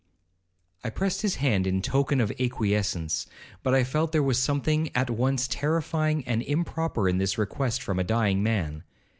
I 0.83 0.89
pressed 0.89 1.21
his 1.21 1.35
hand 1.35 1.67
in 1.67 1.79
token 1.83 2.19
of 2.21 2.31
acquiescence. 2.39 3.27
But 3.61 3.75
I 3.75 3.83
felt 3.83 4.11
there 4.13 4.23
was 4.23 4.39
something 4.39 4.89
at 4.95 5.11
once 5.11 5.47
terrifying 5.47 6.25
and 6.25 6.41
improper 6.41 7.07
in 7.07 7.19
this 7.19 7.37
request 7.37 7.83
from 7.83 7.99
a 7.99 8.03
dying 8.03 8.41
man. 8.41 8.81